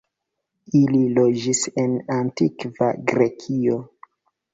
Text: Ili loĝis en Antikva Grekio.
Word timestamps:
Ili 0.77 1.01
loĝis 1.19 1.61
en 1.81 1.93
Antikva 2.15 2.89
Grekio. 3.13 3.77